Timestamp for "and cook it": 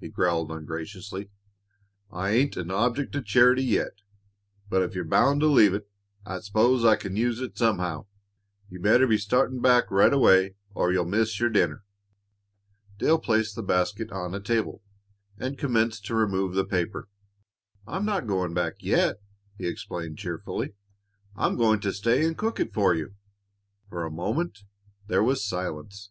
22.26-22.72